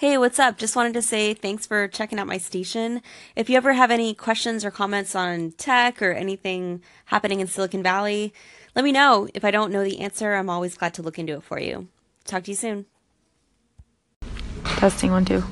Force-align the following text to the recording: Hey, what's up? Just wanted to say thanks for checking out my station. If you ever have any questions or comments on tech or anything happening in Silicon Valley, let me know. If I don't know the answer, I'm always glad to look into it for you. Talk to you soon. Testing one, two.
Hey, 0.00 0.16
what's 0.16 0.38
up? 0.38 0.56
Just 0.56 0.76
wanted 0.76 0.94
to 0.94 1.02
say 1.02 1.34
thanks 1.34 1.66
for 1.66 1.86
checking 1.86 2.18
out 2.18 2.26
my 2.26 2.38
station. 2.38 3.02
If 3.36 3.50
you 3.50 3.58
ever 3.58 3.74
have 3.74 3.90
any 3.90 4.14
questions 4.14 4.64
or 4.64 4.70
comments 4.70 5.14
on 5.14 5.50
tech 5.58 6.00
or 6.00 6.12
anything 6.12 6.80
happening 7.04 7.40
in 7.40 7.46
Silicon 7.46 7.82
Valley, 7.82 8.32
let 8.74 8.82
me 8.82 8.92
know. 8.92 9.28
If 9.34 9.44
I 9.44 9.50
don't 9.50 9.70
know 9.70 9.84
the 9.84 10.00
answer, 10.00 10.32
I'm 10.32 10.48
always 10.48 10.74
glad 10.74 10.94
to 10.94 11.02
look 11.02 11.18
into 11.18 11.34
it 11.34 11.42
for 11.42 11.60
you. 11.60 11.88
Talk 12.24 12.44
to 12.44 12.52
you 12.52 12.54
soon. 12.54 12.86
Testing 14.64 15.10
one, 15.10 15.26
two. 15.26 15.44